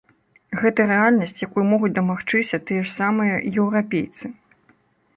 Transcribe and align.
Гэта 0.61 0.85
рэальнасць, 0.91 1.35
якой 1.47 1.63
могуць 1.73 1.93
дамагчыся 1.99 2.57
тыя 2.71 2.81
ж 2.89 2.93
самыя 2.97 3.35
еўрапейцы. 3.61 4.35